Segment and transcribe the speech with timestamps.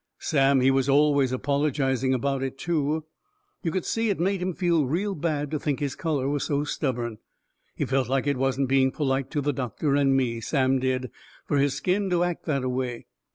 [0.17, 3.05] Sam, he was always apologizing about it, too.
[3.61, 6.63] You could see it made him feel real bad to think his colour was so
[6.63, 7.19] stubborn.
[7.75, 11.11] He felt like it wasn't being polite to the doctor and me, Sam did,
[11.45, 13.05] fur his skin to act that a way.